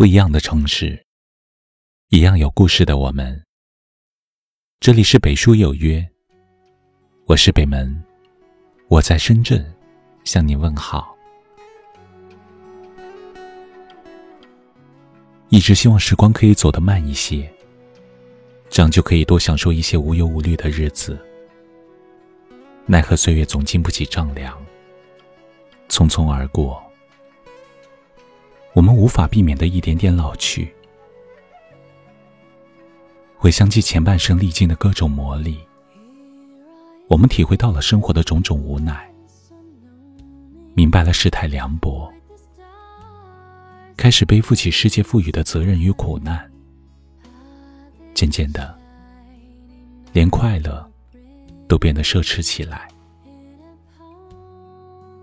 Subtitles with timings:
[0.00, 1.04] 不一样的城市，
[2.08, 3.44] 一样有故事的我们。
[4.80, 6.08] 这里是北书有约，
[7.26, 8.02] 我是北门，
[8.88, 9.62] 我在深圳
[10.24, 11.14] 向你问好。
[15.50, 17.52] 一直希望时光可以走得慢一些，
[18.70, 21.18] 这样就可以多享受一些无忧无虑的日子。
[22.86, 24.58] 奈何岁月总经不起丈量，
[25.90, 26.89] 匆匆而过。
[28.72, 30.72] 我们无法避免的一点点老去，
[33.36, 35.58] 回想起前半生历经的各种磨砺，
[37.08, 39.10] 我们体会到了生活的种种无奈，
[40.74, 42.10] 明白了世态凉薄，
[43.96, 46.48] 开始背负起世界赋予的责任与苦难，
[48.14, 48.78] 渐渐的，
[50.12, 50.88] 连快乐
[51.66, 52.88] 都变得奢侈起来，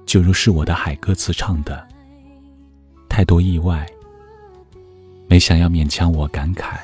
[0.05, 1.87] 就如是我的海歌词唱的。
[3.17, 3.83] 太多意外，
[5.27, 6.77] 没想要勉强我感慨；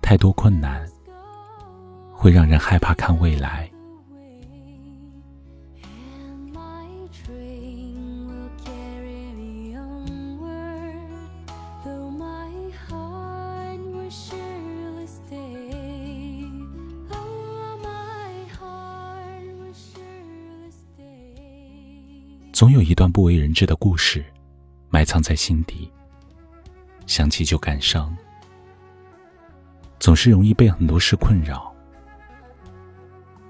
[0.00, 0.82] 太多困难，
[2.10, 3.70] 会让人害怕看未来。
[22.60, 24.22] 总有一段不为人知的故事，
[24.90, 25.90] 埋藏在心底。
[27.06, 28.14] 想起就感伤，
[29.98, 31.74] 总是容易被很多事困扰。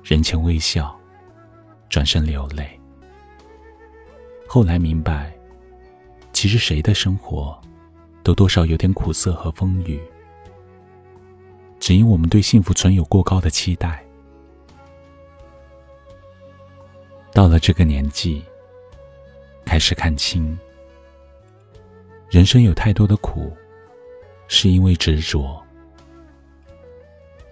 [0.04, 0.96] 人前微笑，
[1.88, 2.78] 转身流泪。
[4.46, 5.36] 后来明白，
[6.32, 7.60] 其实谁的生活，
[8.22, 10.00] 都多少有点苦涩和风雨。
[11.80, 14.04] 只因我们对幸福存有过高的期待。
[17.32, 18.44] 到了这个年纪。
[19.80, 20.58] 开始看清，
[22.28, 23.50] 人生有太多的苦，
[24.46, 25.58] 是因为执着；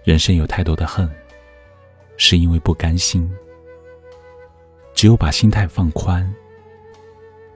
[0.03, 1.09] 人生有太多的恨，
[2.17, 3.27] 是因为不甘心。
[4.93, 6.31] 只有把心态放宽，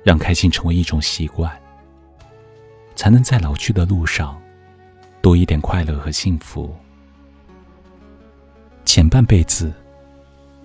[0.02, 1.56] 让开心成为一种习惯，
[2.96, 4.42] 才能在老去的路上
[5.22, 6.76] 多一点快乐和幸福。
[8.86, 9.72] 前半辈子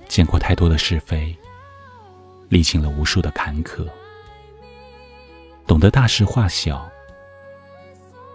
[0.08, 1.36] 见过太多的是非。
[2.50, 3.86] 历经了无数的坎坷，
[5.68, 6.90] 懂得大事化小，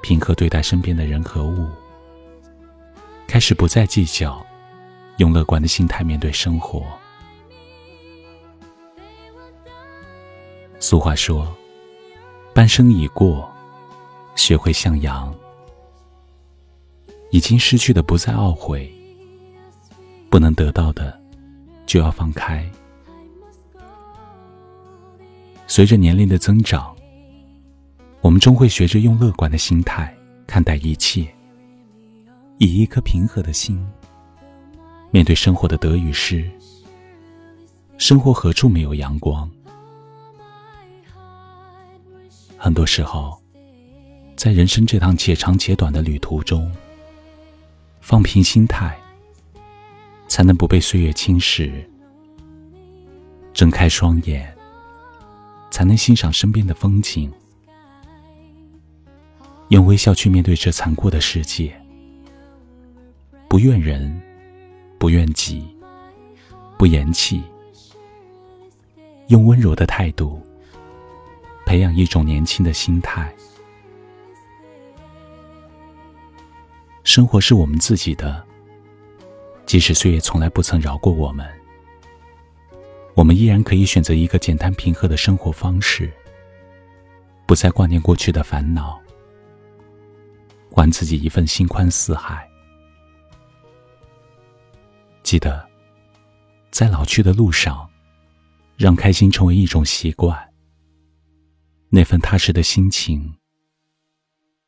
[0.04, 1.68] 平和对待身边的人和物，
[3.28, 4.46] 开始不再计较，
[5.18, 6.86] 用乐观的心态面对生活。
[10.80, 11.52] 俗话说
[12.54, 13.52] ：“半生已过，
[14.36, 15.34] 学会向阳。”
[17.32, 18.94] 已经失去的不再懊悔，
[20.30, 21.20] 不能得到的
[21.88, 22.64] 就要放开。
[25.66, 26.93] 随着年龄的增长，
[28.24, 30.16] 我们终会学着用乐观的心态
[30.48, 31.28] 看待一切，
[32.58, 33.86] 以一颗平和的心
[35.12, 36.50] 面对生活的得与失。
[37.98, 39.52] 生活何处没有阳光？
[42.58, 43.38] 很多时候，
[44.38, 46.72] 在人生这趟且长且短的旅途中，
[48.00, 48.98] 放平心态，
[50.30, 51.74] 才能不被岁月侵蚀。
[53.54, 54.50] 睁开双眼。
[55.70, 57.34] 才能欣赏身边的风景，
[59.74, 61.76] 用微笑去面对这残酷的世界。
[63.50, 64.22] 不怨人，
[65.00, 65.68] 不怨己，
[66.78, 67.42] 不言弃，
[69.30, 70.40] 用温柔的态度
[71.66, 73.34] 培养一种年轻的心态。
[77.04, 78.44] 生活是我们自己的，
[79.66, 81.48] 即使岁月从来不曾饶过我们。
[83.16, 86.14] 我们依然可以选择一个简单平和的生活方式，
[87.48, 89.00] 不再挂念过去的烦恼，
[90.74, 92.50] 还自己一份心宽似海。
[95.22, 95.70] 记得，
[96.72, 97.88] 在老去的路上，
[98.76, 100.52] 让开心成为一种习惯。
[101.90, 103.38] 那份踏实的心情，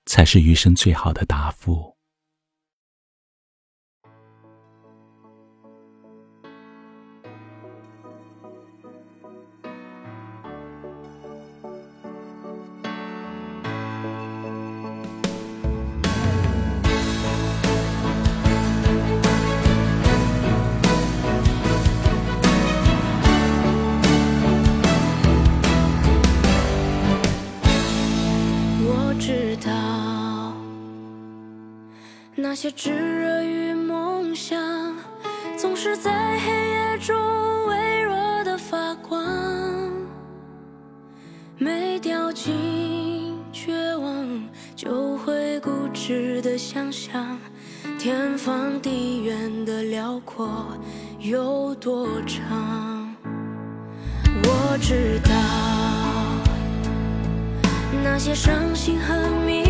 [0.06, 1.95] 才是余生最好的答复。
[32.56, 34.58] 那些炙热与梦想，
[35.58, 37.14] 总是在黑夜中
[37.68, 38.16] 微弱
[38.46, 39.22] 的发光。
[41.58, 44.42] 没掉进绝望，
[44.74, 47.38] 就会固执的想象
[48.00, 50.66] 天方地远的辽阔
[51.20, 53.14] 有多长。
[54.46, 55.30] 我知道
[58.02, 59.14] 那些伤心和
[59.46, 59.65] 迷。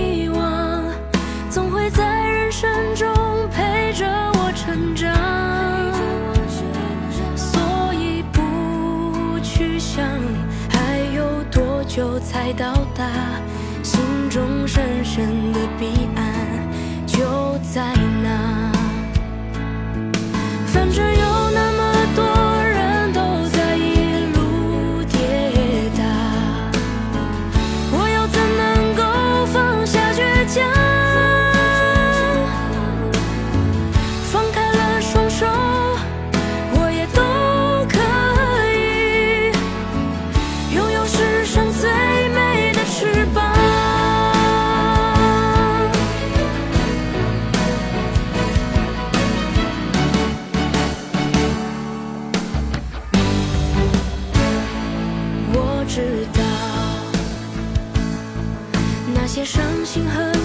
[12.46, 13.65] 才到达。
[59.84, 60.45] 星河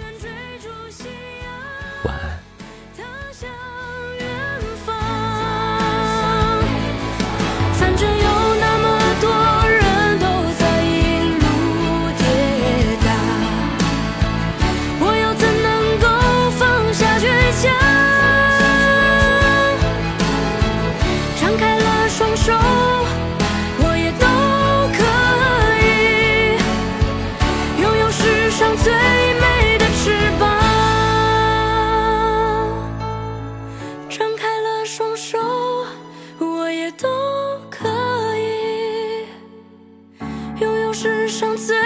[41.41, 41.80] 上次。